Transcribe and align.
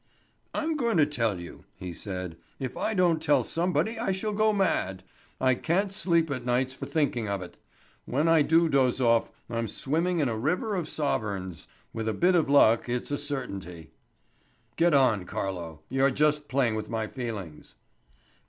"I'm 0.55 0.77
going 0.77 0.97
to 0.97 1.05
tell 1.05 1.39
you," 1.39 1.63
he 1.75 1.93
said. 1.93 2.35
"If 2.57 2.75
I 2.75 2.95
don't 2.95 3.21
tell 3.21 3.43
somebody 3.43 3.99
I 3.99 4.11
shall 4.11 4.33
go 4.33 4.51
mad. 4.51 5.03
I 5.39 5.53
can't 5.53 5.93
sleep 5.93 6.31
at 6.31 6.43
nights 6.43 6.73
for 6.73 6.87
thinking 6.87 7.29
of 7.29 7.43
it. 7.43 7.55
When 8.05 8.27
I 8.27 8.41
do 8.41 8.67
doze 8.67 8.99
off 8.99 9.29
I'm 9.47 9.67
swimming 9.67 10.19
in 10.19 10.27
a 10.27 10.35
river 10.35 10.73
of 10.73 10.89
sovereigns. 10.89 11.67
With 11.93 12.07
a 12.09 12.13
bit 12.13 12.33
of 12.33 12.49
luck, 12.49 12.89
it's 12.89 13.11
a 13.11 13.17
certainty." 13.19 13.91
"Get 14.75 14.95
on, 14.95 15.25
Carlo. 15.25 15.81
You're 15.87 16.09
just 16.09 16.47
playing 16.47 16.73
with 16.73 16.89
my 16.89 17.05
feelings." 17.05 17.75